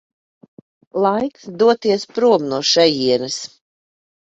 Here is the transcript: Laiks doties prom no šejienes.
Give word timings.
Laiks 1.07 1.47
doties 1.65 2.09
prom 2.17 2.51
no 2.51 2.65
šejienes. 2.75 3.41